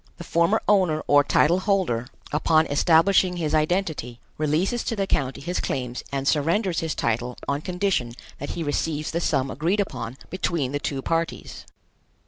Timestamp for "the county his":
4.95-5.59